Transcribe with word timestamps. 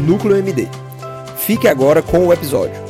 NúcleoMD. 0.00 0.66
Fique 1.36 1.68
agora 1.68 2.02
com 2.02 2.26
o 2.26 2.32
episódio. 2.32 2.80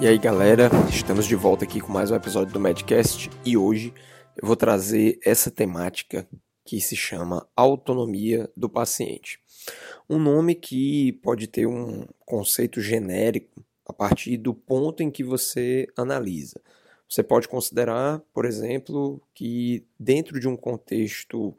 E 0.00 0.08
aí 0.08 0.18
galera, 0.18 0.68
estamos 0.88 1.24
de 1.24 1.36
volta 1.36 1.64
aqui 1.64 1.80
com 1.80 1.92
mais 1.92 2.10
um 2.10 2.16
episódio 2.16 2.52
do 2.52 2.58
Medcast 2.58 3.30
e 3.46 3.56
hoje 3.56 3.94
eu 4.36 4.44
vou 4.44 4.56
trazer 4.56 5.20
essa 5.24 5.52
temática 5.52 6.26
que 6.64 6.80
se 6.80 6.96
chama 6.96 7.46
autonomia 7.54 8.50
do 8.56 8.68
paciente. 8.68 9.38
Um 10.08 10.18
nome 10.18 10.56
que 10.56 11.12
pode 11.22 11.46
ter 11.46 11.66
um 11.66 12.04
conceito 12.26 12.80
genérico 12.80 13.64
a 13.86 13.92
partir 13.92 14.36
do 14.36 14.52
ponto 14.52 15.00
em 15.00 15.12
que 15.12 15.22
você 15.22 15.86
analisa. 15.96 16.60
Você 17.08 17.22
pode 17.22 17.46
considerar, 17.46 18.20
por 18.34 18.44
exemplo, 18.44 19.22
que 19.32 19.86
dentro 19.96 20.40
de 20.40 20.48
um 20.48 20.56
contexto 20.56 21.56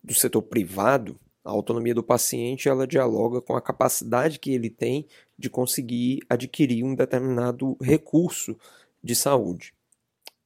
do 0.00 0.14
setor 0.14 0.42
privado, 0.42 1.18
a 1.44 1.50
autonomia 1.50 1.94
do 1.94 2.02
paciente 2.02 2.68
ela 2.68 2.86
dialoga 2.86 3.40
com 3.40 3.56
a 3.56 3.62
capacidade 3.62 4.38
que 4.38 4.52
ele 4.52 4.70
tem 4.70 5.06
de 5.38 5.48
conseguir 5.48 6.20
adquirir 6.28 6.84
um 6.84 6.94
determinado 6.94 7.76
recurso 7.80 8.56
de 9.02 9.14
saúde. 9.14 9.74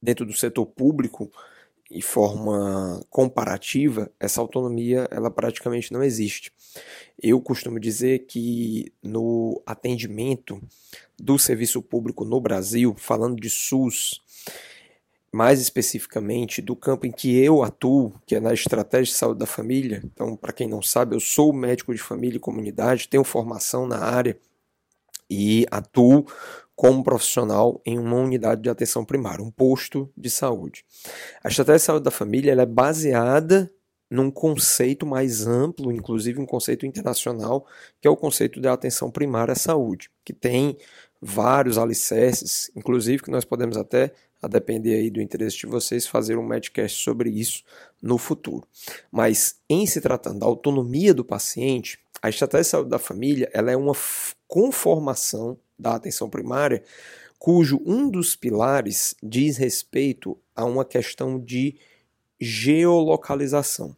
Dentro 0.01 0.25
do 0.25 0.33
setor 0.33 0.65
público, 0.65 1.31
e 1.89 2.01
forma 2.01 2.99
comparativa, 3.09 4.11
essa 4.19 4.41
autonomia 4.41 5.07
ela 5.11 5.29
praticamente 5.29 5.93
não 5.93 6.03
existe. 6.03 6.51
Eu 7.21 7.39
costumo 7.39 7.79
dizer 7.79 8.25
que 8.25 8.91
no 9.03 9.61
atendimento 9.65 10.59
do 11.17 11.37
serviço 11.37 11.81
público 11.81 12.25
no 12.25 12.41
Brasil, 12.41 12.95
falando 12.97 13.39
de 13.39 13.49
SUS, 13.49 14.21
mais 15.35 15.59
especificamente 15.59 16.61
do 16.61 16.77
campo 16.77 17.05
em 17.05 17.11
que 17.11 17.37
eu 17.37 17.61
atuo, 17.61 18.13
que 18.25 18.35
é 18.35 18.39
na 18.39 18.53
estratégia 18.53 19.11
de 19.11 19.19
saúde 19.19 19.39
da 19.39 19.45
família. 19.45 20.01
Então, 20.05 20.33
para 20.33 20.53
quem 20.53 20.65
não 20.65 20.81
sabe, 20.81 21.13
eu 21.13 21.19
sou 21.19 21.51
médico 21.51 21.93
de 21.93 22.01
família 22.01 22.37
e 22.37 22.39
comunidade, 22.39 23.09
tenho 23.09 23.23
formação 23.25 23.85
na 23.85 23.99
área 23.99 24.39
e 25.29 25.65
atuo 25.69 26.25
como 26.73 27.03
profissional 27.03 27.81
em 27.85 27.99
uma 27.99 28.15
unidade 28.15 28.61
de 28.61 28.69
atenção 28.69 29.03
primária, 29.03 29.43
um 29.43 29.51
posto 29.51 30.09
de 30.15 30.29
saúde. 30.29 30.85
A 31.43 31.49
estratégia 31.49 31.79
de 31.79 31.83
saúde 31.83 32.05
da 32.05 32.11
família 32.11 32.53
é 32.53 32.65
baseada 32.65 33.69
num 34.09 34.31
conceito 34.31 35.05
mais 35.05 35.45
amplo, 35.45 35.91
inclusive 35.91 36.39
um 36.39 36.45
conceito 36.45 36.85
internacional, 36.85 37.65
que 37.99 38.07
é 38.07 38.11
o 38.11 38.15
conceito 38.15 38.61
da 38.61 38.71
atenção 38.71 39.11
primária 39.11 39.51
à 39.51 39.55
saúde, 39.55 40.09
que 40.23 40.31
tem 40.31 40.77
vários 41.21 41.77
alicerces, 41.77 42.71
inclusive 42.75 43.23
que 43.23 43.31
nós 43.31 43.43
podemos 43.43 43.77
até, 43.77 44.13
a 44.41 44.47
depender 44.47 44.95
aí 44.95 45.09
do 45.09 45.21
interesse 45.21 45.57
de 45.57 45.65
vocês, 45.65 46.05
fazer 46.05 46.37
um 46.37 46.45
medcast 46.45 47.03
sobre 47.03 47.29
isso 47.29 47.63
no 48.01 48.17
futuro. 48.17 48.67
Mas 49.11 49.59
em 49.69 49.85
se 49.85 50.01
tratando 50.01 50.39
da 50.39 50.45
autonomia 50.45 51.13
do 51.13 51.25
paciente, 51.25 51.99
a 52.21 52.29
estratégia 52.29 52.63
de 52.63 52.69
saúde 52.69 52.89
da 52.89 52.99
família 52.99 53.49
ela 53.53 53.71
é 53.71 53.77
uma 53.77 53.93
conformação 54.47 55.57
da 55.77 55.95
atenção 55.95 56.29
primária, 56.29 56.83
cujo 57.37 57.81
um 57.85 58.09
dos 58.09 58.35
pilares 58.35 59.15
diz 59.21 59.57
respeito 59.57 60.37
a 60.55 60.65
uma 60.65 60.85
questão 60.85 61.39
de 61.39 61.75
geolocalização. 62.39 63.95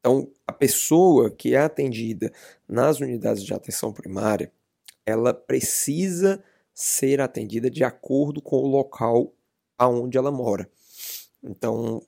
Então, 0.00 0.28
a 0.46 0.52
pessoa 0.52 1.30
que 1.30 1.54
é 1.54 1.58
atendida 1.58 2.32
nas 2.68 2.98
unidades 2.98 3.44
de 3.44 3.54
atenção 3.54 3.92
primária, 3.92 4.50
ela 5.06 5.32
precisa 5.32 6.42
ser 6.74 7.20
atendida 7.20 7.70
de 7.70 7.84
acordo 7.84 8.40
com 8.40 8.56
o 8.56 8.66
local 8.66 9.32
aonde 9.78 10.16
ela 10.16 10.30
mora. 10.30 10.68
Então, 11.42 12.00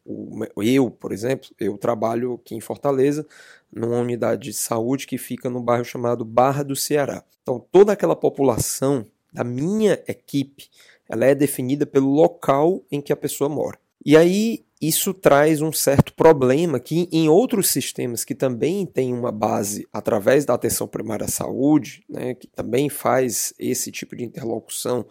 eu, 0.56 0.90
por 0.90 1.10
exemplo, 1.10 1.50
eu 1.58 1.76
trabalho 1.76 2.34
aqui 2.34 2.54
em 2.54 2.60
Fortaleza, 2.60 3.26
numa 3.72 3.98
unidade 3.98 4.50
de 4.50 4.52
saúde 4.52 5.06
que 5.06 5.18
fica 5.18 5.50
no 5.50 5.60
bairro 5.60 5.84
chamado 5.84 6.24
Barra 6.24 6.62
do 6.62 6.76
Ceará. 6.76 7.24
Então, 7.42 7.58
toda 7.72 7.92
aquela 7.92 8.14
população 8.14 9.04
da 9.32 9.42
minha 9.42 10.00
equipe, 10.06 10.70
ela 11.08 11.26
é 11.26 11.34
definida 11.34 11.84
pelo 11.84 12.10
local 12.10 12.84
em 12.90 13.00
que 13.00 13.12
a 13.12 13.16
pessoa 13.16 13.50
mora. 13.50 13.78
E 14.06 14.16
aí 14.16 14.64
isso 14.88 15.14
traz 15.14 15.60
um 15.60 15.72
certo 15.72 16.12
problema 16.14 16.80
que 16.80 17.08
em 17.12 17.28
outros 17.28 17.70
sistemas 17.70 18.24
que 18.24 18.34
também 18.34 18.84
têm 18.86 19.12
uma 19.12 19.30
base 19.30 19.86
através 19.92 20.44
da 20.44 20.54
atenção 20.54 20.86
primária 20.88 21.26
à 21.26 21.28
saúde, 21.28 22.04
né, 22.08 22.34
que 22.34 22.46
também 22.46 22.88
faz 22.88 23.52
esse 23.58 23.92
tipo 23.92 24.16
de 24.16 24.24
interlocução 24.24 25.06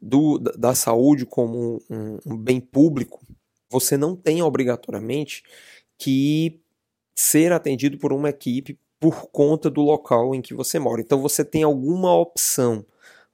do, 0.00 0.38
da 0.38 0.74
saúde 0.74 1.24
como 1.24 1.82
um, 1.88 2.18
um 2.26 2.36
bem 2.36 2.60
público, 2.60 3.20
você 3.70 3.96
não 3.96 4.16
tem 4.16 4.42
obrigatoriamente 4.42 5.42
que 5.96 6.60
ser 7.14 7.52
atendido 7.52 7.98
por 7.98 8.12
uma 8.12 8.28
equipe 8.28 8.78
por 8.98 9.28
conta 9.30 9.68
do 9.68 9.80
local 9.80 10.34
em 10.34 10.40
que 10.40 10.54
você 10.54 10.78
mora. 10.78 11.00
Então 11.00 11.20
você 11.20 11.44
tem 11.44 11.62
alguma 11.62 12.14
opção. 12.14 12.84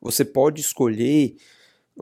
Você 0.00 0.24
pode 0.24 0.60
escolher 0.60 1.36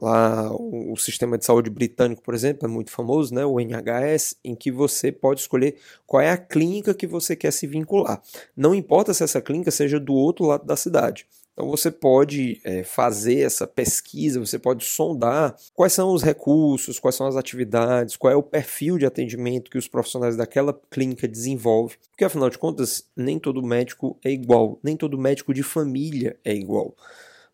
lá 0.01 0.51
o, 0.55 0.97
sistema 0.97 1.39
de 1.39 1.45
saúde 1.45 1.71
britânico, 1.71 2.23
por 2.23 2.35
exemplo, 2.35 2.67
é 2.67 2.71
muito 2.71 2.91
famoso, 2.91 3.35
né, 3.35 3.45
o 3.45 3.59
NHS, 3.61 4.37
em 4.45 4.55
que 4.55 4.71
você 4.71 5.11
pode 5.11 5.41
escolher 5.41 5.77
qual 6.07 6.21
é 6.21 6.31
a 6.31 6.37
clínica 6.37 6.95
que 6.95 7.07
você 7.07 7.35
quer 7.35 7.53
se 7.53 7.67
vincular. 7.67 8.23
Não 8.57 8.75
importa 8.75 9.15
se 9.15 9.25
essa 9.25 9.41
clínica 9.41 9.71
seja 9.71 9.99
do 9.99 10.15
outro 10.15 10.47
lado 10.47 10.65
da 10.65 10.77
cidade. 10.77 11.27
Então 11.57 11.71
você 11.71 11.91
pode 11.91 12.61
é, 12.65 12.85
fazer 12.85 13.41
essa 13.41 13.67
pesquisa, 13.67 14.39
você 14.39 14.59
pode 14.59 14.85
sondar 14.85 15.57
quais 15.75 15.95
são 15.95 16.13
os 16.13 16.23
recursos, 16.23 16.99
quais 16.99 17.15
são 17.15 17.27
as 17.27 17.35
atividades, 17.35 18.15
qual 18.15 18.31
é 18.31 18.37
o 18.37 18.43
perfil 18.43 18.99
de 18.99 19.07
atendimento 19.07 19.71
que 19.71 19.79
os 19.79 19.89
profissionais 19.89 20.37
daquela 20.37 20.79
clínica 20.91 21.27
desenvolvem. 21.27 21.97
Porque 22.11 22.27
afinal 22.27 22.51
de 22.51 22.59
contas, 22.59 23.09
nem 23.17 23.39
todo 23.39 23.63
médico 23.63 24.19
é 24.23 24.31
igual, 24.31 24.79
nem 24.83 24.99
todo 24.99 25.17
médico 25.17 25.55
de 25.55 25.63
família 25.63 26.37
é 26.45 26.55
igual. 26.55 26.95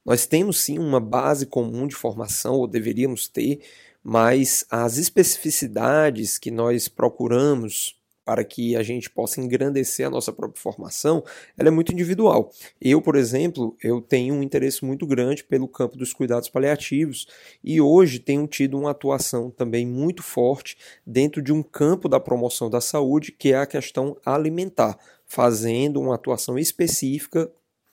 Nós 0.04 0.26
temos 0.26 0.60
sim 0.60 0.78
uma 0.78 1.00
base 1.00 1.46
comum 1.46 1.86
de 1.86 1.94
formação, 1.94 2.54
ou 2.54 2.66
deveríamos 2.66 3.28
ter, 3.28 3.60
mas 4.02 4.64
as 4.70 4.98
especificidades 4.98 6.38
que 6.38 6.50
nós 6.50 6.88
procuramos 6.88 7.96
para 8.24 8.44
que 8.44 8.76
a 8.76 8.82
gente 8.82 9.10
possa 9.10 9.41
engrandecer 9.41 10.06
a 10.06 10.10
nossa 10.10 10.32
própria 10.32 10.60
formação, 10.60 11.24
ela 11.58 11.68
é 11.68 11.70
muito 11.72 11.92
individual. 11.92 12.52
Eu, 12.80 13.02
por 13.02 13.16
exemplo, 13.16 13.76
eu 13.82 14.00
tenho 14.00 14.34
um 14.34 14.42
interesse 14.42 14.84
muito 14.84 15.06
grande 15.06 15.42
pelo 15.42 15.66
campo 15.66 15.96
dos 15.96 16.12
cuidados 16.12 16.48
paliativos 16.48 17.26
e 17.62 17.80
hoje 17.80 18.20
tenho 18.20 18.46
tido 18.46 18.78
uma 18.78 18.92
atuação 18.92 19.50
também 19.50 19.86
muito 19.86 20.22
forte 20.22 20.76
dentro 21.06 21.42
de 21.42 21.52
um 21.52 21.62
campo 21.62 22.08
da 22.08 22.20
promoção 22.20 22.70
da 22.70 22.80
saúde, 22.80 23.32
que 23.32 23.52
é 23.52 23.58
a 23.58 23.66
questão 23.66 24.16
alimentar, 24.24 24.96
fazendo 25.26 26.00
uma 26.00 26.14
atuação 26.14 26.58
específica 26.58 27.50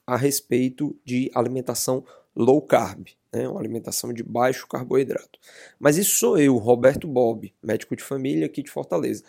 a 0.09 0.17
respeito 0.17 0.95
de 1.05 1.29
alimentação 1.33 2.03
low 2.35 2.61
carb, 2.61 3.07
né, 3.31 3.47
uma 3.47 3.59
alimentação 3.59 4.11
de 4.11 4.23
baixo 4.23 4.67
carboidrato. 4.67 5.39
Mas 5.79 5.97
isso 5.97 6.15
sou 6.15 6.37
eu, 6.37 6.57
Roberto 6.57 7.07
Bob, 7.07 7.53
médico 7.61 7.95
de 7.95 8.03
família 8.03 8.45
aqui 8.45 8.63
de 8.63 8.71
Fortaleza. 8.71 9.23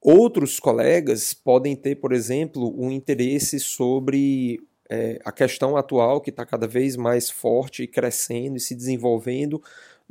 Outros 0.00 0.60
colegas 0.60 1.32
podem 1.32 1.74
ter, 1.74 1.96
por 1.96 2.12
exemplo, 2.12 2.74
um 2.78 2.90
interesse 2.90 3.58
sobre 3.58 4.60
é, 4.90 5.18
a 5.24 5.32
questão 5.32 5.76
atual 5.76 6.20
que 6.20 6.30
está 6.30 6.44
cada 6.44 6.66
vez 6.66 6.96
mais 6.96 7.30
forte 7.30 7.82
e 7.82 7.88
crescendo 7.88 8.56
e 8.56 8.60
se 8.60 8.74
desenvolvendo 8.74 9.62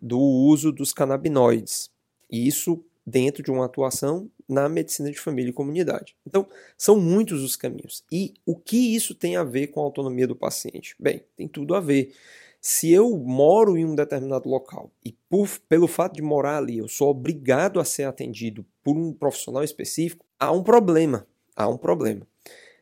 do 0.01 0.19
uso 0.19 0.71
dos 0.71 0.91
canabinoides. 0.91 1.91
E 2.31 2.47
isso 2.47 2.83
dentro 3.05 3.43
de 3.43 3.51
uma 3.51 3.65
atuação 3.65 4.29
na 4.47 4.67
medicina 4.69 5.11
de 5.11 5.19
família 5.19 5.49
e 5.49 5.53
comunidade. 5.53 6.15
Então, 6.25 6.47
são 6.77 6.99
muitos 6.99 7.41
os 7.41 7.55
caminhos. 7.55 8.03
E 8.11 8.33
o 8.45 8.55
que 8.55 8.95
isso 8.95 9.13
tem 9.13 9.35
a 9.35 9.43
ver 9.43 9.67
com 9.67 9.79
a 9.79 9.83
autonomia 9.83 10.27
do 10.27 10.35
paciente? 10.35 10.95
Bem, 10.99 11.23
tem 11.35 11.47
tudo 11.47 11.75
a 11.75 11.79
ver. 11.79 12.13
Se 12.61 12.89
eu 12.91 13.17
moro 13.17 13.77
em 13.77 13.83
um 13.83 13.93
determinado 13.93 14.47
local 14.47 14.89
e 15.03 15.11
por, 15.29 15.49
pelo 15.67 15.85
fato 15.85 16.15
de 16.15 16.21
morar 16.21 16.57
ali 16.59 16.77
eu 16.77 16.87
sou 16.87 17.09
obrigado 17.09 17.77
a 17.77 17.83
ser 17.83 18.03
atendido 18.03 18.65
por 18.81 18.95
um 18.95 19.11
profissional 19.11 19.63
específico, 19.63 20.25
há 20.39 20.49
um 20.51 20.63
problema. 20.63 21.27
Há 21.55 21.67
um 21.67 21.77
problema. 21.77 22.25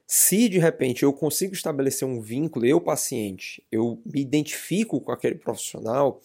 Se 0.06 0.50
de 0.50 0.60
repente 0.60 1.04
eu 1.04 1.14
consigo 1.14 1.54
estabelecer 1.54 2.08
um 2.08 2.20
vínculo, 2.20 2.66
eu 2.66 2.82
paciente, 2.82 3.64
eu 3.72 4.02
me 4.06 4.22
identifico 4.22 5.00
com 5.00 5.12
aquele 5.12 5.36
profissional, 5.36 6.22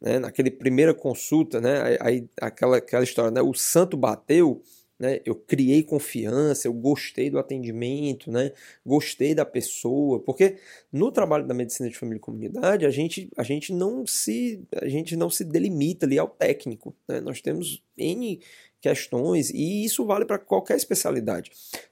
né, 0.00 0.18
naquela 0.18 0.50
primeira 0.50 0.94
consulta, 0.94 1.60
né, 1.60 1.96
aí, 2.00 2.28
aquela, 2.40 2.78
aquela 2.78 3.04
história, 3.04 3.30
né, 3.30 3.42
o 3.42 3.54
santo 3.54 3.96
bateu, 3.96 4.62
né? 4.98 5.20
Eu 5.24 5.34
criei 5.34 5.82
confiança, 5.82 6.66
eu 6.66 6.72
gostei 6.72 7.28
do 7.28 7.38
atendimento, 7.38 8.30
né? 8.30 8.52
Gostei 8.84 9.34
da 9.34 9.44
pessoa, 9.44 10.20
porque 10.20 10.56
no 10.90 11.12
trabalho 11.12 11.46
da 11.46 11.54
medicina 11.54 11.88
de 11.88 11.96
família 11.96 12.18
e 12.18 12.20
comunidade 12.20 12.86
a 12.86 12.90
gente, 12.90 13.30
a 13.36 13.42
gente 13.42 13.72
não 13.72 14.06
se 14.06 14.64
a 14.74 14.88
gente 14.88 15.14
não 15.16 15.28
se 15.28 15.44
delimita 15.44 16.06
ali 16.06 16.18
ao 16.18 16.28
técnico, 16.28 16.96
né? 17.06 17.20
Nós 17.20 17.40
temos 17.42 17.82
n 17.96 18.40
questões 18.80 19.50
e 19.50 19.84
isso 19.84 20.04
vale 20.04 20.24
para 20.24 20.38
qualquer 20.38 20.76
especialidade. 20.76 21.50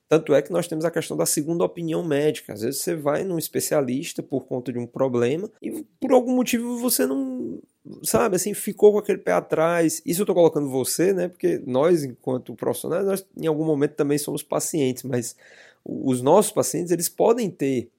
Tanto 0.08 0.34
é 0.34 0.42
que 0.42 0.52
nós 0.52 0.68
temos 0.68 0.84
a 0.84 0.90
questão 0.90 1.16
da 1.16 1.26
segunda 1.26 1.64
opinião 1.64 2.04
médica. 2.04 2.52
Às 2.52 2.60
vezes 2.60 2.80
você 2.80 2.94
vai 2.94 3.24
num 3.24 3.38
especialista 3.38 4.22
por 4.22 4.46
conta 4.46 4.72
de 4.72 4.78
um 4.78 4.86
problema 4.86 5.50
e 5.60 5.84
por 6.00 6.12
algum 6.12 6.36
motivo 6.36 6.78
você 6.78 7.04
não 7.06 7.60
sabe, 8.02 8.36
assim, 8.36 8.54
ficou 8.54 8.92
com 8.92 8.98
aquele 8.98 9.18
pé 9.18 9.32
atrás. 9.32 10.00
Isso 10.06 10.22
eu 10.22 10.26
tô 10.26 10.34
colocando 10.34 10.70
você, 10.70 11.12
né? 11.12 11.28
Porque 11.28 11.60
nós, 11.66 12.04
enquanto 12.04 12.54
profissionais, 12.54 13.04
nós 13.04 13.26
em 13.36 13.46
algum 13.46 13.64
momento 13.64 13.94
também 13.94 14.18
somos 14.18 14.42
pacientes, 14.42 15.02
mas 15.02 15.36
os 15.84 16.22
nossos 16.22 16.52
pacientes, 16.52 16.92
eles 16.92 17.08
podem 17.08 17.50
ter 17.50 17.90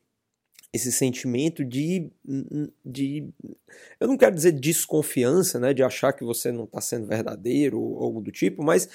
esse 0.76 0.92
sentimento 0.92 1.64
de, 1.64 2.12
de 2.86 3.28
eu 4.00 4.08
não 4.08 4.18
quero 4.18 4.36
dizer 4.36 4.52
desconfiança, 4.52 5.60
né, 5.60 5.74
de 5.74 5.84
achar 5.84 6.14
que 6.14 6.24
você 6.24 6.52
não 6.52 6.66
está 6.66 6.82
sendo 6.82 7.08
verdadeiro 7.08 7.80
ou 7.80 8.04
algo 8.04 8.22
do 8.22 8.32
tipo, 8.32 8.64
mas 8.64 8.88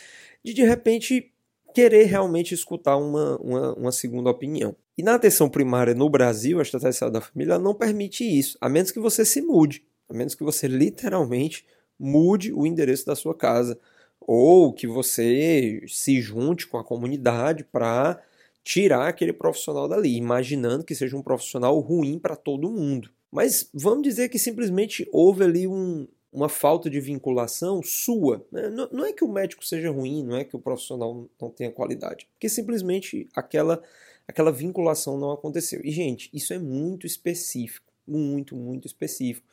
de 0.45 0.55
de 0.55 0.63
repente 0.63 1.33
querer 1.75 2.05
realmente 2.05 2.55
escutar 2.55 2.97
uma, 2.97 3.37
uma, 3.39 3.75
uma 3.75 3.93
segunda 3.93 4.31
opinião. 4.31 4.75
E 4.99 5.03
na 5.03 5.15
atenção 5.15 5.49
primária 5.49 5.95
no 5.95 6.11
Brasil, 6.11 6.59
a 6.59 6.63
estratégia 6.63 7.11
da 7.11 7.21
família 7.21 7.59
não 7.59 7.75
permite 7.75 8.25
isso, 8.25 8.59
a 8.61 8.69
menos 8.69 8.91
que 8.91 8.99
você 8.99 9.25
se 9.25 9.41
mude 9.41 9.85
a 10.11 10.15
menos 10.15 10.35
que 10.35 10.43
você 10.43 10.67
literalmente 10.67 11.65
mude 11.99 12.53
o 12.53 12.67
endereço 12.67 13.07
da 13.07 13.15
sua 13.15 13.35
casa 13.35 13.79
ou 14.21 14.73
que 14.73 14.87
você 14.87 15.83
se 15.87 16.21
junte 16.21 16.67
com 16.67 16.77
a 16.77 16.85
comunidade 16.85 17.65
para 17.65 18.21
tirar 18.63 19.09
aquele 19.09 19.33
profissional 19.33 19.89
dali, 19.89 20.17
imaginando 20.17 20.85
que 20.85 20.95
seja 20.95 21.17
um 21.17 21.23
profissional 21.23 21.79
ruim 21.81 22.19
para 22.19 22.37
todo 22.37 22.71
mundo. 22.71 23.11
Mas 23.31 23.71
vamos 23.73 24.03
dizer 24.03 24.29
que 24.29 24.39
simplesmente 24.39 25.09
houve 25.13 25.45
ali 25.45 25.67
um, 25.67 26.07
uma 26.33 26.49
falta 26.49 26.91
de 26.91 27.01
vinculação 27.01 27.83
sua. 27.83 28.45
Né? 28.51 28.69
Não, 28.69 28.89
não, 28.91 29.07
é 29.07 29.13
que 29.13 29.25
o 29.25 29.33
médico 29.33 29.65
seja 29.65 29.91
ruim, 29.91 30.25
não 30.25 30.37
é 30.37 30.45
que 30.45 30.57
o 30.57 30.61
profissional 30.61 31.29
não 31.41 31.51
tenha 31.51 31.71
qualidade, 31.71 32.29
porque 32.33 32.49
simplesmente 32.49 33.29
aquela, 33.35 33.83
aquela 34.27 34.53
vinculação 34.53 35.19
não 35.19 35.31
aconteceu. 35.31 35.81
E, 35.85 35.91
gente, 35.91 36.29
isso 36.33 36.53
é 36.53 36.59
muito 36.59 37.07
específico, 37.07 37.93
muito, 38.07 38.57
muito 38.57 38.87
específico 38.87 39.47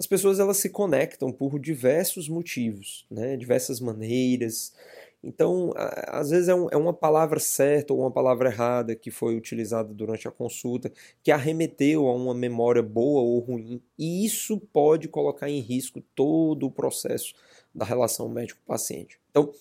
as 0.00 0.06
pessoas 0.06 0.40
elas 0.40 0.56
se 0.56 0.70
conectam 0.70 1.30
por 1.30 1.58
diversos 1.60 2.26
motivos, 2.26 3.04
né? 3.10 3.36
diversas 3.36 3.80
maneiras. 3.80 4.72
Então, 5.22 5.72
às 5.76 6.30
vezes 6.30 6.48
é, 6.48 6.54
um, 6.54 6.68
é, 6.70 6.76
uma 6.76 6.94
palavra 6.94 7.38
certa 7.38 7.92
ou 7.92 8.00
uma 8.00 8.10
palavra 8.10 8.48
errada 8.48 8.96
que 8.96 9.10
foi 9.10 9.36
utilizada 9.36 9.92
durante 9.92 10.26
a 10.26 10.30
consulta, 10.30 10.90
que 11.22 11.30
arremeteu 11.30 12.06
a 12.08 12.14
uma 12.14 12.34
memória 12.34 12.82
boa 12.82 13.20
ou 13.20 13.38
ruim, 13.38 13.82
e 13.98 14.24
isso 14.24 14.58
pode 14.72 15.08
colocar 15.08 15.50
em 15.50 15.60
risco 15.60 16.00
todo 16.14 16.66
o 16.66 16.70
processo 16.70 17.34
da 17.74 17.84
relação 17.84 18.28
médico-paciente. 18.28 19.20
Então, 19.30 19.52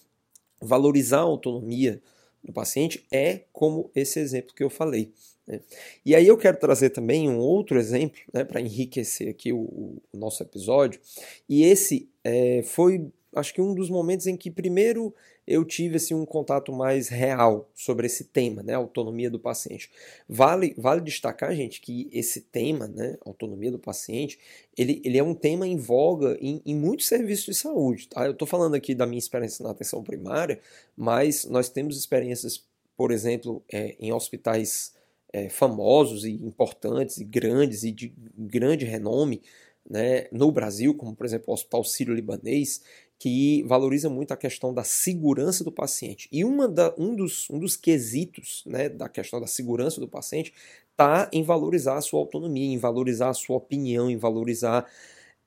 valorizar 0.61 1.19
a 1.19 1.23
autonomia 1.23 2.01
do 2.43 2.53
paciente 2.53 3.05
é 3.11 3.41
como 3.51 3.91
esse 3.93 4.19
exemplo 4.19 4.55
que 4.55 4.63
eu 4.63 4.69
falei. 4.69 5.11
Né? 5.45 5.59
E 6.05 6.15
aí 6.15 6.27
eu 6.27 6.37
quero 6.37 6.57
trazer 6.57 6.91
também 6.91 7.29
um 7.29 7.39
outro 7.39 7.77
exemplo 7.77 8.19
né, 8.33 8.43
para 8.43 8.61
enriquecer 8.61 9.29
aqui 9.29 9.51
o, 9.51 9.59
o, 10.13 10.17
nosso 10.17 10.41
episódio. 10.43 11.01
E 11.47 11.63
esse 11.63 12.09
é, 12.23 12.61
foi, 12.63 13.11
acho 13.35 13.53
que 13.53 13.61
um 13.61 13.73
dos 13.73 13.89
momentos 13.89 14.27
em 14.27 14.35
que 14.35 14.49
primeiro 14.49 15.13
eu 15.49 15.65
tive 15.65 15.95
assim, 15.95 16.13
um 16.13 16.27
contato 16.27 16.71
mais 16.71 17.07
real 17.09 17.67
sobre 17.73 18.05
esse 18.05 18.25
tema, 18.25 18.61
né, 18.61 18.75
autonomia 18.75 19.31
do 19.31 19.39
paciente. 19.39 19.89
Vale, 20.27 20.75
vale 20.77 21.01
destacar, 21.01 21.55
gente, 21.55 21.81
que 21.81 22.07
esse 22.13 22.41
tema, 22.41 22.87
né, 22.87 23.17
autonomia 23.25 23.71
do 23.71 23.79
paciente, 23.79 24.39
ele, 24.77 25.01
ele 25.03 25.17
é 25.17 25.23
um 25.23 25.33
tema 25.33 25.67
em 25.67 25.75
voga 25.75 26.37
em, 26.39 26.61
em 26.63 26.75
muitos 26.75 27.07
serviços 27.07 27.45
de 27.45 27.55
saúde. 27.55 28.07
Tá? 28.09 28.25
Eu 28.25 28.33
estou 28.33 28.47
falando 28.47 28.75
aqui 28.75 28.93
da 28.93 29.07
minha 29.07 29.17
experiência 29.17 29.63
na 29.63 29.71
atenção 29.71 30.03
primária, 30.03 30.59
mas 30.95 31.45
nós 31.45 31.67
temos 31.67 31.97
experiências, 31.97 32.63
por 32.95 33.11
exemplo, 33.11 33.63
é, 33.73 33.95
em 33.99 34.13
hospitais 34.13 34.93
é, 35.33 35.49
famosos 35.49 36.25
e 36.25 36.33
importantes 36.45 37.17
e 37.17 37.23
grandes 37.23 37.83
e 37.83 37.91
de 37.91 38.13
grande 38.37 38.85
renome 38.85 39.41
né, 39.89 40.27
no 40.31 40.51
Brasil, 40.51 40.93
como 40.93 41.15
por 41.15 41.25
exemplo 41.25 41.45
o 41.47 41.53
Hospital 41.53 41.83
Sírio-Libanês, 41.83 42.81
que 43.19 43.63
valoriza 43.63 44.09
muito 44.09 44.31
a 44.31 44.37
questão 44.37 44.73
da 44.73 44.83
segurança 44.83 45.61
do 45.61 45.71
paciente. 45.71 46.29
E 46.31 46.45
uma 46.45 46.69
da, 46.69 46.95
um, 46.97 47.13
dos, 47.13 47.49
um 47.49 47.59
dos 47.59 47.75
quesitos 47.75 48.63
né, 48.65 48.87
da 48.87 49.09
questão 49.09 49.41
da 49.41 49.47
segurança 49.47 49.99
do 49.99 50.07
paciente 50.07 50.53
está 50.91 51.29
em 51.33 51.43
valorizar 51.43 51.97
a 51.97 52.01
sua 52.01 52.21
autonomia, 52.21 52.73
em 52.73 52.77
valorizar 52.77 53.29
a 53.29 53.33
sua 53.33 53.57
opinião, 53.57 54.09
em 54.09 54.15
valorizar 54.15 54.89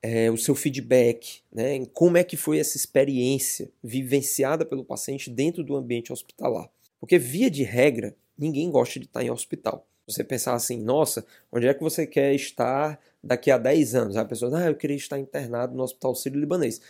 é, 0.02 0.30
o 0.30 0.36
seu 0.36 0.54
feedback, 0.54 1.40
né, 1.50 1.76
em 1.76 1.86
como 1.86 2.18
é 2.18 2.24
que 2.24 2.36
foi 2.36 2.58
essa 2.58 2.76
experiência 2.76 3.70
vivenciada 3.82 4.66
pelo 4.66 4.84
paciente 4.84 5.30
dentro 5.30 5.64
do 5.64 5.74
ambiente 5.74 6.12
hospitalar. 6.12 6.68
Porque, 7.00 7.18
via 7.18 7.50
de 7.50 7.62
regra, 7.62 8.14
ninguém 8.36 8.70
gosta 8.70 9.00
de 9.00 9.06
estar 9.06 9.24
em 9.24 9.30
hospital. 9.30 9.86
Você 10.06 10.22
pensar 10.22 10.54
assim, 10.54 10.78
nossa, 10.82 11.24
onde 11.50 11.66
é 11.66 11.72
que 11.72 11.82
você 11.82 12.06
quer 12.06 12.34
estar 12.34 13.00
daqui 13.22 13.50
a 13.50 13.56
10 13.56 13.94
anos? 13.94 14.16
A 14.16 14.24
pessoa, 14.24 14.58
ah, 14.58 14.66
eu 14.66 14.74
queria 14.74 14.96
estar 14.96 15.18
internado 15.18 15.74
no 15.74 15.82
Hospital 15.82 16.14
Sírio-Libanês. 16.14 16.80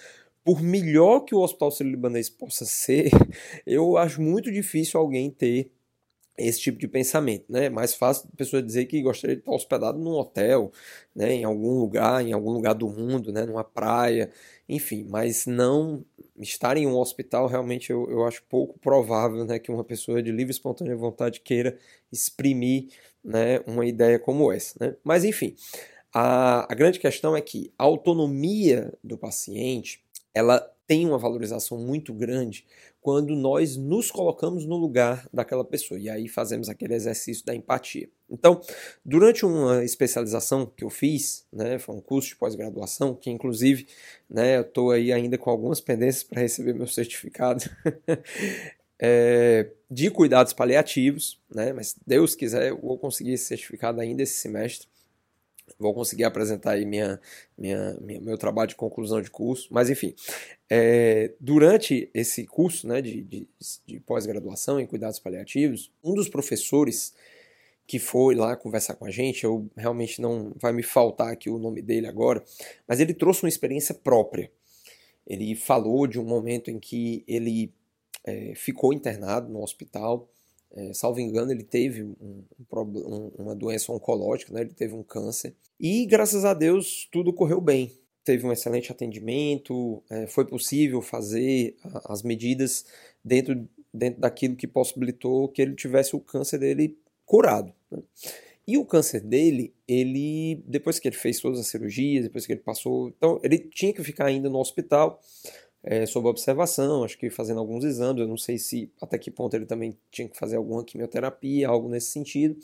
Por 0.45 0.61
melhor 0.61 1.21
que 1.21 1.35
o 1.35 1.41
Hospital 1.41 1.71
Sírio-Libanês 1.71 2.29
possa 2.29 2.65
ser, 2.65 3.11
eu 3.67 3.97
acho 3.97 4.21
muito 4.21 4.51
difícil 4.51 4.99
alguém 4.99 5.31
ter 5.31 5.71
esse 6.37 6.61
tipo 6.61 6.79
de 6.79 6.89
pensamento, 6.89 7.45
né? 7.49 7.67
É 7.67 7.71
mais 7.71 7.95
fácil 7.95 8.29
a 8.33 8.37
pessoa 8.37 8.63
dizer 8.63 8.87
que 8.87 9.03
gostaria 9.03 9.37
de 9.37 9.43
estar 9.43 9.53
hospedado 9.53 9.99
num 9.99 10.13
hotel, 10.13 10.73
né? 11.15 11.35
Em 11.35 11.45
algum 11.45 11.79
lugar, 11.79 12.27
em 12.27 12.33
algum 12.33 12.51
lugar 12.51 12.75
do 12.75 12.89
mundo, 12.89 13.33
né? 13.33 13.45
Numa 13.45 13.63
praia, 13.65 14.31
enfim, 14.69 15.07
mas 15.09 15.47
não 15.47 16.05
estar 16.39 16.77
em 16.77 16.87
um 16.87 16.97
hospital 16.97 17.47
realmente 17.47 17.91
eu, 17.91 18.11
eu 18.11 18.25
acho 18.27 18.43
pouco 18.49 18.79
provável, 18.79 19.45
né? 19.45 19.59
Que 19.59 19.71
uma 19.71 19.85
pessoa 19.85 20.23
de 20.23 20.31
livre 20.33 20.53
e 20.53 20.57
espontânea 20.57 20.97
vontade 20.97 21.41
queira 21.41 21.77
exprimir, 22.11 22.89
né? 23.23 23.61
Uma 23.67 23.85
ideia 23.87 24.19
como 24.19 24.51
essa, 24.51 24.75
né? 24.81 24.97
Mas 25.05 25.25
enfim, 25.25 25.55
a, 26.15 26.71
a 26.71 26.75
grande 26.75 26.99
questão 26.99 27.37
é 27.37 27.41
que 27.41 27.73
a 27.79 27.85
autonomia 27.85 28.93
do 29.05 29.19
paciente 29.19 30.03
ela 30.35 30.61
tem 30.87 31.07
uma 31.07 31.19
valorização 31.19 31.79
muito 31.79 32.13
grande 32.13 32.67
quando 33.01 33.35
nós 33.35 33.77
nos 33.77 34.11
colocamos 34.11 34.67
no 34.67 34.77
lugar 34.77 35.29
daquela 35.33 35.65
pessoa 35.65 35.99
e 35.99 36.09
aí 36.09 36.29
fazemos 36.29 36.69
aquele 36.69 36.95
exercício 36.95 37.45
da 37.45 37.55
empatia. 37.55 38.09
Então, 38.31 38.61
durante 39.05 39.45
uma 39.45 39.85
especialização 39.85 40.67
que 40.67 40.85
eu 40.85 40.91
fiz, 40.91 41.47
né, 41.53 41.79
foi 41.79 41.95
um 41.95 42.01
curso 42.01 42.29
de 42.29 42.37
pós-graduação 42.37 43.15
que 43.15 43.31
inclusive, 43.31 43.87
né, 44.29 44.59
eu 44.59 44.63
estou 44.63 44.91
aí 44.91 45.13
ainda 45.13 45.39
com 45.39 45.51
algumas 45.51 45.81
pendências 45.81 46.25
para 46.25 46.43
receber 46.43 46.75
meu 46.75 46.87
certificado. 46.87 47.65
é, 49.01 49.71
de 49.91 50.11
cuidados 50.11 50.53
paliativos, 50.53 51.41
né? 51.55 51.73
Mas 51.73 51.97
Deus 52.07 52.35
quiser, 52.35 52.71
eu 52.71 52.81
vou 52.81 52.99
conseguir 52.99 53.33
esse 53.33 53.45
certificado 53.45 54.01
ainda 54.01 54.23
esse 54.23 54.35
semestre 54.35 54.89
vou 55.79 55.95
conseguir 55.95 56.25
apresentar 56.25 56.73
aí 56.73 56.85
minha, 56.85 57.21
minha, 57.57 57.97
minha, 58.01 58.21
meu 58.21 58.39
trabalho 58.39 58.69
de 58.69 58.77
conclusão 58.77 59.21
de 59.21 59.31
curso, 59.31 59.69
mas 59.71 59.91
enfim, 59.91 60.15
é, 60.71 61.33
durante 61.41 62.11
esse 62.15 62.47
curso 62.47 62.87
né, 62.87 63.01
de, 63.03 63.23
de, 63.23 63.49
de 63.87 64.01
pós-graduação 64.01 64.81
em 64.81 64.87
cuidados 64.87 65.19
paliativos, 65.19 65.93
um 66.03 66.15
dos 66.15 66.29
professores 66.29 67.15
que 67.87 67.99
foi 67.99 68.35
lá 68.35 68.57
conversar 68.57 68.95
com 68.95 69.05
a 69.05 69.11
gente, 69.11 69.45
eu 69.45 69.69
realmente 69.77 70.21
não 70.21 70.53
vai 70.57 70.73
me 70.73 70.83
faltar 70.83 71.33
aqui 71.33 71.51
o 71.51 71.59
nome 71.59 71.83
dele 71.83 72.07
agora, 72.07 72.43
mas 72.87 73.01
ele 73.01 73.13
trouxe 73.13 73.43
uma 73.43 73.49
experiência 73.49 73.95
própria. 73.95 74.51
Ele 75.27 75.55
falou 75.55 76.07
de 76.07 76.19
um 76.19 76.25
momento 76.25 76.71
em 76.71 76.79
que 76.79 77.25
ele 77.27 77.73
é, 78.25 78.55
ficou 78.55 78.93
internado 78.93 79.53
no 79.53 79.63
hospital 79.63 80.29
é, 80.75 80.93
salvo 80.93 81.21
engano, 81.21 81.53
ele 81.53 81.63
teve 81.63 82.03
um, 82.03 82.45
um, 82.73 83.33
uma 83.39 83.55
doença 83.55 83.93
oncológica, 83.93 84.53
né? 84.53 84.63
ele 84.63 84.75
teve 84.75 84.95
um 84.95 85.03
câncer. 85.03 85.55
E 85.79 86.07
graças 86.07 86.45
a 86.45 86.55
Deus 86.55 87.09
tudo 87.11 87.33
correu 87.33 87.61
bem. 87.61 87.93
Teve 88.25 88.47
um 88.47 88.53
excelente 88.53 88.91
atendimento, 88.91 90.03
é, 90.09 90.27
foi 90.27 90.45
possível 90.45 91.03
fazer 91.03 91.77
as 92.05 92.23
medidas 92.23 92.85
dentro, 93.25 93.69
dentro 93.93 94.21
daquilo 94.21 94.57
que 94.57 94.67
possibilitou 94.67 95.49
que 95.49 95.61
ele 95.61 95.75
tivesse 95.75 96.15
o 96.15 96.21
câncer 96.21 96.59
dele 96.59 96.97
curado. 97.27 97.73
Né? 97.91 97.99
E 98.67 98.79
o 98.79 98.85
câncer 98.85 99.21
dele, 99.21 99.75
ele 99.89 100.63
depois 100.67 101.01
que 101.01 101.09
ele 101.09 101.17
fez 101.17 101.41
todas 101.41 101.59
as 101.59 101.67
cirurgias, 101.67 102.25
depois 102.25 102.47
que 102.47 102.53
ele 102.53 102.61
passou, 102.61 103.09
então 103.09 103.41
ele 103.43 103.59
tinha 103.59 103.93
que 103.93 104.05
ficar 104.05 104.27
ainda 104.27 104.49
no 104.49 104.61
hospital 104.61 105.21
é, 105.85 106.07
sob 106.07 106.29
observação, 106.29 107.03
acho 107.03 107.19
que 107.19 107.29
fazendo 107.29 107.59
alguns 107.59 107.85
exames, 107.85 108.21
eu 108.23 108.29
não 108.29 108.37
sei 108.37 108.57
se 108.57 108.91
até 109.01 109.19
que 109.19 109.31
ponto 109.31 109.55
ele 109.55 109.67
também 109.67 109.99
tinha 110.11 110.29
que 110.29 110.37
fazer 110.37 110.57
alguma 110.57 110.85
quimioterapia, 110.85 111.69
algo 111.69 111.89
nesse 111.89 112.11
sentido. 112.11 112.57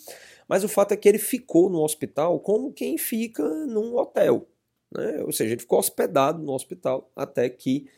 Mas 0.48 0.62
o 0.62 0.68
fato 0.68 0.92
é 0.92 0.96
que 0.96 1.08
ele 1.08 1.18
ficou 1.18 1.68
no 1.68 1.82
hospital 1.82 2.38
como 2.38 2.72
quem 2.72 2.96
fica 2.96 3.42
num 3.66 3.96
hotel. 3.96 4.46
Né? 4.94 5.22
Ou 5.25 5.32
seja, 5.32 5.52
ele 5.52 5.60
ficou 5.60 5.78
hospedado 5.78 6.42
no 6.42 6.52
hospital 6.52 7.10
até 7.16 7.48
que 7.50 7.88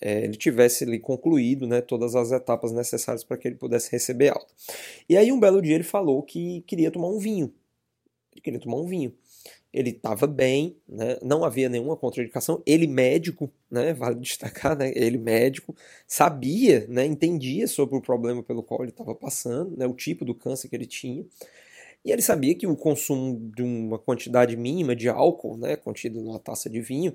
é, 0.00 0.24
ele 0.24 0.36
tivesse 0.36 0.84
ali 0.84 0.98
concluído 0.98 1.66
né, 1.66 1.80
todas 1.80 2.14
as 2.14 2.32
etapas 2.32 2.72
necessárias 2.72 3.22
para 3.22 3.36
que 3.36 3.48
ele 3.48 3.56
pudesse 3.56 3.90
receber 3.90 4.30
alta. 4.30 4.52
E 5.08 5.16
aí 5.16 5.30
um 5.30 5.38
belo 5.38 5.60
dia 5.60 5.74
ele 5.74 5.84
falou 5.84 6.22
que 6.22 6.62
queria 6.62 6.90
tomar 6.90 7.08
um 7.08 7.18
vinho. 7.18 7.52
Ele 8.40 8.42
queria 8.42 8.60
tomar 8.60 8.76
um 8.76 8.86
vinho 8.86 9.14
ele 9.72 9.90
estava 9.90 10.26
bem, 10.26 10.76
né? 10.88 11.16
não 11.22 11.44
havia 11.44 11.68
nenhuma 11.68 11.96
contraindicação. 11.96 12.60
Ele 12.66 12.86
médico, 12.86 13.50
né? 13.70 13.92
vale 13.92 14.16
destacar, 14.20 14.76
né? 14.76 14.92
ele 14.94 15.18
médico, 15.18 15.74
sabia, 16.06 16.86
né? 16.88 17.06
entendia 17.06 17.68
sobre 17.68 17.96
o 17.96 18.00
problema 18.00 18.42
pelo 18.42 18.62
qual 18.62 18.82
ele 18.82 18.90
estava 18.90 19.14
passando, 19.14 19.76
né? 19.76 19.86
o 19.86 19.94
tipo 19.94 20.24
do 20.24 20.34
câncer 20.34 20.68
que 20.68 20.74
ele 20.74 20.86
tinha. 20.86 21.24
E 22.04 22.10
ele 22.10 22.22
sabia 22.22 22.54
que 22.54 22.66
o 22.66 22.76
consumo 22.76 23.38
de 23.54 23.62
uma 23.62 23.98
quantidade 23.98 24.56
mínima 24.56 24.96
de 24.96 25.08
álcool, 25.08 25.58
né, 25.58 25.76
contido 25.76 26.18
numa 26.18 26.38
taça 26.38 26.70
de 26.70 26.80
vinho, 26.80 27.14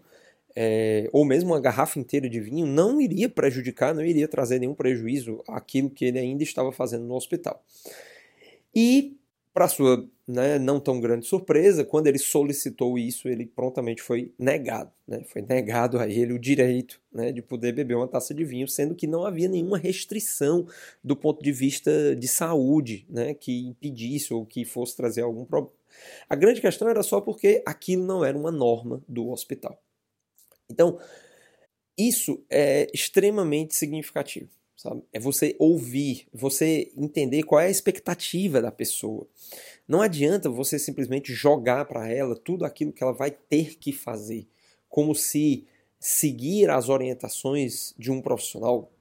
é, 0.55 1.09
ou 1.11 1.25
mesmo 1.25 1.53
uma 1.53 1.59
garrafa 1.59 1.97
inteira 1.97 2.29
de 2.29 2.39
vinho, 2.39 2.67
não 2.67 3.01
iria 3.01 3.27
prejudicar, 3.27 3.95
não 3.95 4.05
iria 4.05 4.27
trazer 4.27 4.59
nenhum 4.59 4.75
prejuízo 4.75 5.43
àquilo 5.47 5.89
que 5.89 6.05
ele 6.05 6.19
ainda 6.19 6.43
estava 6.43 6.71
fazendo 6.71 7.03
no 7.03 7.15
hospital. 7.15 7.63
E 8.75 9.17
para 9.51 9.67
sua 9.67 10.07
né, 10.27 10.57
não 10.57 10.79
tão 10.79 10.99
grande 10.99 11.25
surpresa, 11.27 11.85
quando 11.85 12.07
ele 12.07 12.17
solicitou 12.17 12.97
isso, 12.97 13.27
ele 13.27 13.45
prontamente 13.45 14.01
foi 14.01 14.33
negado. 14.39 14.91
Né? 15.07 15.23
Foi 15.23 15.41
negado 15.41 15.99
a 15.99 16.07
ele 16.07 16.33
o 16.33 16.39
direito 16.39 16.99
né, 17.11 17.31
de 17.31 17.41
poder 17.41 17.73
beber 17.73 17.95
uma 17.95 18.07
taça 18.07 18.33
de 18.33 18.43
vinho, 18.43 18.67
sendo 18.67 18.95
que 18.95 19.05
não 19.05 19.23
havia 19.23 19.47
nenhuma 19.47 19.77
restrição 19.77 20.67
do 21.03 21.15
ponto 21.15 21.43
de 21.43 21.51
vista 21.51 22.15
de 22.15 22.27
saúde 22.27 23.05
né, 23.09 23.33
que 23.33 23.67
impedisse 23.67 24.33
ou 24.33 24.45
que 24.45 24.65
fosse 24.65 24.95
trazer 24.95 25.21
algum 25.21 25.45
problema. 25.45 25.75
A 26.27 26.35
grande 26.35 26.59
questão 26.59 26.89
era 26.89 27.03
só 27.03 27.21
porque 27.21 27.61
aquilo 27.65 28.03
não 28.03 28.25
era 28.25 28.37
uma 28.37 28.51
norma 28.51 29.01
do 29.07 29.29
hospital. 29.29 29.81
Então, 30.69 30.99
isso 31.97 32.43
é 32.49 32.87
extremamente 32.93 33.75
significativo. 33.75 34.49
Sabe? 34.85 35.01
É 35.11 35.19
você 35.19 35.55
ouvir, 35.57 36.27
você 36.31 36.91
entender 36.95 37.41
qual 37.41 37.59
é 37.59 37.65
a 37.65 37.71
expectativa 37.71 38.61
da 38.61 38.71
pessoa. 38.71 39.25
Não 39.87 39.99
adianta 39.99 40.47
você 40.47 40.77
simplesmente 40.77 41.33
jogar 41.33 41.85
para 41.85 42.07
ela 42.07 42.35
tudo 42.35 42.63
aquilo 42.63 42.93
que 42.93 43.01
ela 43.01 43.11
vai 43.11 43.31
ter 43.31 43.79
que 43.79 43.91
fazer, 43.91 44.47
como 44.87 45.15
se 45.15 45.65
seguir 45.99 46.69
as 46.69 46.87
orientações 46.87 47.95
de 47.97 48.11
um 48.11 48.21
profissional 48.21 48.91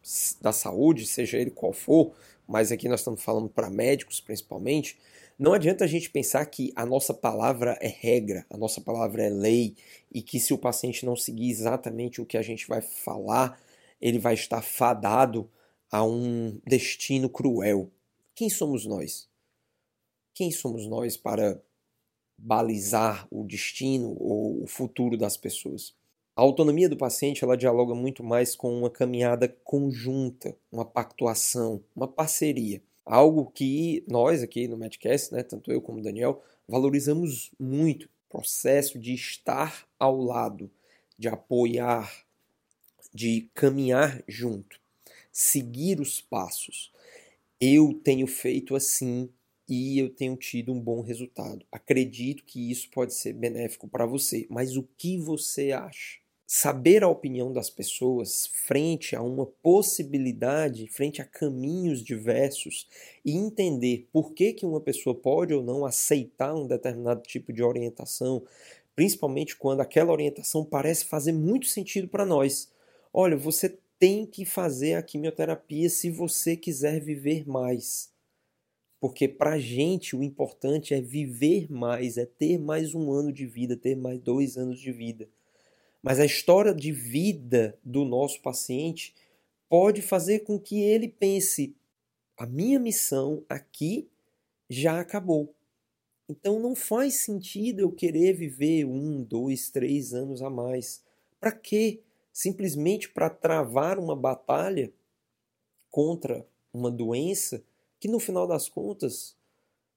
da 0.40 0.52
saúde, 0.52 1.04
seja 1.04 1.36
ele 1.36 1.50
qual 1.50 1.74
for, 1.74 2.14
mas 2.48 2.72
aqui 2.72 2.88
nós 2.88 3.00
estamos 3.00 3.22
falando 3.22 3.50
para 3.50 3.68
médicos 3.68 4.22
principalmente, 4.22 4.98
não 5.38 5.52
adianta 5.52 5.84
a 5.84 5.88
gente 5.88 6.08
pensar 6.08 6.46
que 6.46 6.72
a 6.74 6.86
nossa 6.86 7.12
palavra 7.12 7.76
é 7.82 7.88
regra, 7.88 8.46
a 8.48 8.56
nossa 8.56 8.80
palavra 8.80 9.22
é 9.22 9.28
lei 9.28 9.76
e 10.10 10.22
que 10.22 10.40
se 10.40 10.54
o 10.54 10.58
paciente 10.58 11.04
não 11.04 11.14
seguir 11.14 11.50
exatamente 11.50 12.22
o 12.22 12.26
que 12.26 12.38
a 12.38 12.42
gente 12.42 12.66
vai 12.66 12.80
falar, 12.80 13.60
ele 14.00 14.18
vai 14.18 14.32
estar 14.32 14.62
fadado 14.62 15.50
a 15.94 16.02
um 16.02 16.58
destino 16.66 17.28
cruel. 17.28 17.88
Quem 18.34 18.50
somos 18.50 18.84
nós? 18.84 19.28
Quem 20.34 20.50
somos 20.50 20.88
nós 20.88 21.16
para 21.16 21.62
balizar 22.36 23.28
o 23.30 23.44
destino 23.44 24.16
ou 24.18 24.64
o 24.64 24.66
futuro 24.66 25.16
das 25.16 25.36
pessoas? 25.36 25.94
A 26.34 26.42
autonomia 26.42 26.88
do 26.88 26.96
paciente 26.96 27.44
ela 27.44 27.56
dialoga 27.56 27.94
muito 27.94 28.24
mais 28.24 28.56
com 28.56 28.76
uma 28.76 28.90
caminhada 28.90 29.46
conjunta, 29.62 30.56
uma 30.72 30.84
pactuação, 30.84 31.80
uma 31.94 32.08
parceria. 32.08 32.82
Algo 33.06 33.52
que 33.52 34.04
nós 34.08 34.42
aqui 34.42 34.66
no 34.66 34.76
Medcast, 34.76 35.32
né, 35.32 35.44
tanto 35.44 35.70
eu 35.70 35.80
como 35.80 36.00
o 36.00 36.02
Daniel, 36.02 36.42
valorizamos 36.66 37.52
muito. 37.56 38.08
Processo 38.28 38.98
de 38.98 39.14
estar 39.14 39.86
ao 39.96 40.16
lado, 40.16 40.68
de 41.16 41.28
apoiar, 41.28 42.26
de 43.14 43.48
caminhar 43.54 44.24
junto 44.26 44.82
seguir 45.34 46.00
os 46.00 46.20
passos. 46.20 46.92
Eu 47.60 47.92
tenho 48.04 48.24
feito 48.28 48.76
assim 48.76 49.28
e 49.68 49.98
eu 49.98 50.08
tenho 50.08 50.36
tido 50.36 50.72
um 50.72 50.80
bom 50.80 51.00
resultado. 51.00 51.66
Acredito 51.72 52.44
que 52.44 52.70
isso 52.70 52.88
pode 52.90 53.14
ser 53.14 53.32
benéfico 53.32 53.88
para 53.88 54.06
você, 54.06 54.46
mas 54.48 54.76
o 54.76 54.88
que 54.96 55.18
você 55.18 55.72
acha? 55.72 56.20
Saber 56.46 57.02
a 57.02 57.08
opinião 57.08 57.52
das 57.52 57.68
pessoas 57.68 58.46
frente 58.46 59.16
a 59.16 59.22
uma 59.22 59.44
possibilidade, 59.44 60.86
frente 60.86 61.20
a 61.20 61.24
caminhos 61.24 62.04
diversos 62.04 62.86
e 63.24 63.32
entender 63.32 64.06
por 64.12 64.34
que, 64.34 64.52
que 64.52 64.64
uma 64.64 64.80
pessoa 64.80 65.16
pode 65.16 65.52
ou 65.52 65.64
não 65.64 65.84
aceitar 65.84 66.54
um 66.54 66.66
determinado 66.66 67.22
tipo 67.22 67.52
de 67.52 67.62
orientação, 67.62 68.44
principalmente 68.94 69.56
quando 69.56 69.80
aquela 69.80 70.12
orientação 70.12 70.64
parece 70.64 71.06
fazer 71.06 71.32
muito 71.32 71.66
sentido 71.66 72.06
para 72.06 72.24
nós. 72.24 72.70
Olha, 73.12 73.36
você 73.36 73.78
tem 74.04 74.26
que 74.26 74.44
fazer 74.44 74.96
a 74.96 75.02
quimioterapia 75.02 75.88
se 75.88 76.11
você 76.11 76.58
quiser 76.58 77.00
viver 77.00 77.49
mais. 77.49 78.12
Porque 79.00 79.26
para 79.26 79.58
gente 79.58 80.14
o 80.14 80.23
importante 80.23 80.92
é 80.92 81.00
viver 81.00 81.73
mais, 81.73 82.18
é 82.18 82.26
ter 82.26 82.58
mais 82.58 82.94
um 82.94 83.11
ano 83.11 83.32
de 83.32 83.46
vida, 83.46 83.78
ter 83.78 83.96
mais 83.96 84.20
dois 84.20 84.58
anos 84.58 84.78
de 84.78 84.92
vida. 84.92 85.26
Mas 86.02 86.20
a 86.20 86.26
história 86.26 86.75
de 86.75 86.92
vida 86.92 87.78
do 87.82 88.04
nosso 88.04 88.42
paciente 88.42 89.14
pode 89.70 90.02
fazer 90.02 90.40
com 90.40 90.61
que 90.61 90.82
ele 90.82 91.08
pense: 91.08 91.75
a 92.37 92.44
minha 92.44 92.78
missão 92.78 93.42
aqui 93.49 94.06
já 94.68 95.00
acabou. 95.00 95.54
Então 96.28 96.61
não 96.61 96.76
faz 96.76 97.25
sentido 97.25 97.80
eu 97.80 97.90
querer 97.90 98.34
viver 98.34 98.84
um, 98.84 99.23
dois, 99.23 99.70
três 99.70 100.12
anos 100.12 100.42
a 100.42 100.50
mais. 100.50 101.02
Para 101.40 101.52
quê? 101.52 102.03
Simplesmente 102.34 103.08
para 103.08 103.30
travar 103.30 103.96
uma 103.96 104.16
batalha 104.16 104.92
contra 105.88 106.44
uma 106.72 106.90
doença 106.90 107.62
que 108.00 108.08
no 108.08 108.18
final 108.18 108.44
das 108.44 108.68
contas 108.68 109.36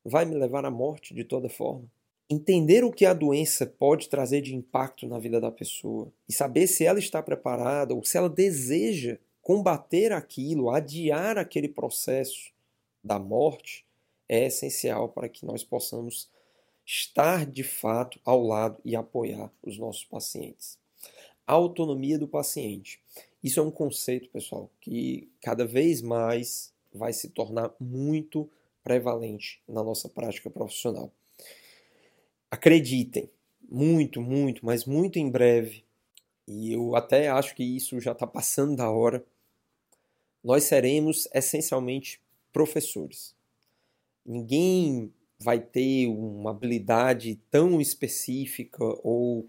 vai 0.06 0.24
me 0.24 0.36
levar 0.36 0.64
à 0.64 0.70
morte 0.70 1.16
de 1.16 1.24
toda 1.24 1.50
forma. 1.50 1.92
Entender 2.30 2.84
o 2.84 2.92
que 2.92 3.08
a 3.08 3.14
doença 3.14 3.66
pode 3.66 4.08
trazer 4.08 4.42
de 4.42 4.56
impacto 4.56 5.08
na 5.08 5.18
vida 5.18 5.42
da 5.42 5.52
pessoa 5.52 6.14
e 6.30 6.34
saber 6.34 6.68
se 6.68 6.86
ela 6.86 7.00
está 7.00 7.24
preparada 7.24 7.96
ou 7.96 8.04
se 8.04 8.18
ela 8.18 8.30
deseja 8.30 9.18
combater 9.42 10.12
aquilo, 10.12 10.70
adiar 10.70 11.40
aquele 11.40 11.68
processo 11.68 12.54
da 13.04 13.18
morte, 13.18 13.84
é 14.30 14.46
essencial 14.46 15.10
para 15.10 15.28
que 15.28 15.44
nós 15.44 15.64
possamos 15.64 16.30
estar 16.86 17.48
de 17.48 17.64
fato 17.64 18.20
ao 18.24 18.44
lado 18.44 18.80
e 18.86 18.96
apoiar 18.96 19.52
os 19.64 19.78
nossos 19.80 20.04
pacientes 20.04 20.77
autonomia 21.54 22.20
do 22.20 22.28
paciente. 22.28 23.02
Isso 23.44 23.60
é 23.60 23.64
um 23.64 23.72
conceito, 23.72 24.30
pessoal, 24.30 24.70
que 24.82 25.30
cada 25.42 25.66
vez 25.66 26.02
mais 26.02 26.74
vai 26.94 27.14
se 27.14 27.30
tornar 27.30 27.74
muito 27.80 28.50
prevalente 28.84 29.62
na 29.68 29.84
nossa 29.84 30.10
prática 30.10 30.50
profissional. 30.50 31.12
Acreditem, 32.50 33.30
muito, 33.70 34.22
muito, 34.22 34.66
mas 34.66 34.86
muito 34.86 35.20
em 35.20 35.30
breve, 35.30 35.84
e 36.48 36.72
eu 36.72 36.96
até 36.96 37.28
acho 37.28 37.56
que 37.56 37.64
isso 37.64 38.00
já 38.00 38.14
está 38.14 38.26
passando 38.26 38.76
da 38.78 38.90
hora, 38.90 39.26
nós 40.44 40.64
seremos 40.64 41.28
essencialmente 41.34 42.22
professores. 42.54 43.36
Ninguém 44.26 45.14
vai 45.40 45.60
ter 45.60 46.08
uma 46.08 46.52
habilidade 46.52 47.40
tão 47.52 47.80
específica 47.80 48.84
ou 49.04 49.48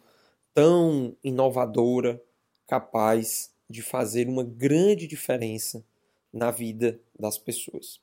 tão 0.58 1.16
inovadora, 1.22 2.20
capaz 2.66 3.54
de 3.70 3.80
fazer 3.80 4.28
uma 4.28 4.42
grande 4.42 5.06
diferença 5.06 5.84
na 6.32 6.50
vida 6.50 7.00
das 7.16 7.38
pessoas. 7.38 8.00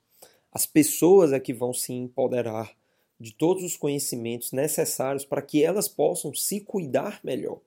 As 0.50 0.64
pessoas 0.64 1.34
é 1.34 1.38
que 1.38 1.52
vão 1.52 1.74
se 1.74 1.92
empoderar 1.92 2.74
de 3.20 3.34
todos 3.34 3.62
os 3.62 3.76
conhecimentos 3.76 4.52
necessários 4.52 5.22
para 5.22 5.42
que 5.42 5.62
elas 5.62 5.86
possam 5.86 6.32
se 6.32 6.62
cuidar 6.62 7.20
melhor. 7.22 7.60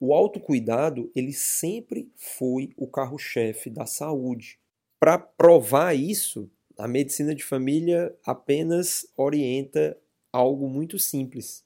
O 0.00 0.12
autocuidado, 0.12 1.08
ele 1.14 1.32
sempre 1.32 2.10
foi 2.16 2.72
o 2.76 2.88
carro-chefe 2.88 3.70
da 3.70 3.86
saúde. 3.86 4.58
Para 4.98 5.18
provar 5.18 5.94
isso, 5.94 6.50
a 6.76 6.88
medicina 6.88 7.32
de 7.32 7.44
família 7.44 8.12
apenas 8.24 9.06
orienta 9.16 9.96
algo 10.32 10.68
muito 10.68 10.98
simples. 10.98 11.64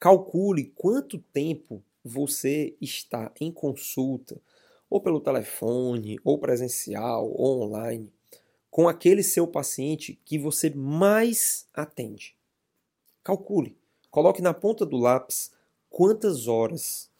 Calcule 0.00 0.72
quanto 0.74 1.18
tempo 1.18 1.84
você 2.02 2.74
está 2.80 3.30
em 3.38 3.52
consulta, 3.52 4.40
ou 4.88 4.98
pelo 4.98 5.20
telefone, 5.20 6.18
ou 6.24 6.38
presencial, 6.38 7.30
ou 7.30 7.64
online, 7.64 8.10
com 8.70 8.88
aquele 8.88 9.22
seu 9.22 9.46
paciente 9.46 10.18
que 10.24 10.38
você 10.38 10.70
mais 10.70 11.68
atende. 11.74 12.34
Calcule, 13.22 13.76
coloque 14.10 14.40
na 14.40 14.54
ponta 14.54 14.86
do 14.86 14.96
lápis 14.96 15.52
quantas 15.90 16.48
horas, 16.48 17.10